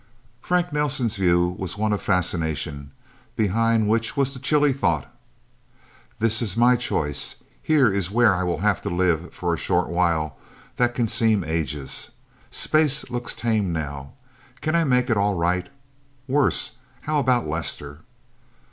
[0.41, 2.89] Frank Nelsen's view was one of fascination,
[3.35, 5.07] behind which was the chilly thought:
[6.17, 9.89] This is my choice; here is where I will have to live for a short
[9.89, 10.37] while
[10.77, 12.09] that can seem ages.
[12.49, 14.13] Space looks tame, now.
[14.59, 15.69] Can I make it all right?
[16.27, 17.99] Worse _how about Lester?